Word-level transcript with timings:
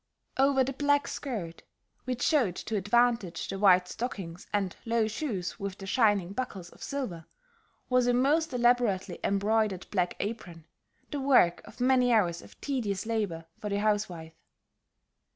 Over 0.37 0.63
the 0.63 0.73
black 0.73 1.07
skirt, 1.07 1.61
which 2.05 2.23
showed 2.23 2.55
to 2.55 2.75
advantage 2.75 3.47
the 3.47 3.59
white 3.59 3.87
stockings 3.87 4.47
and 4.51 4.75
low 4.83 5.07
shoes 5.07 5.59
with 5.59 5.77
their 5.77 5.85
shining 5.85 6.33
buckles 6.33 6.69
of 6.71 6.81
silver, 6.81 7.27
was 7.87 8.07
a 8.07 8.13
most 8.15 8.51
elaborately 8.51 9.19
embroidered 9.23 9.85
black 9.91 10.15
apron, 10.19 10.65
the 11.11 11.19
work 11.19 11.61
of 11.65 11.79
many 11.79 12.11
hours 12.11 12.41
of 12.41 12.59
tedious 12.61 13.05
labor 13.05 13.45
for 13.59 13.69
the 13.69 13.77
housewife. 13.77 14.33